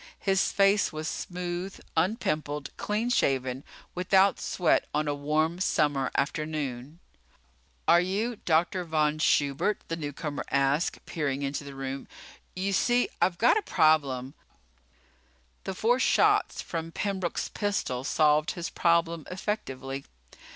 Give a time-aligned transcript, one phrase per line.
[0.17, 3.63] His face was smooth, unpimpled, clean shaven,
[3.93, 6.97] without sweat on a warm summer afternoon.
[7.87, 8.83] "Are you Dr.
[8.83, 12.07] Von Schubert?" the newcomer asked, peering into the room.
[12.55, 14.33] "You see, I've got a problem"
[15.65, 20.05] The four shots from Pembroke's pistol solved his problem effectively.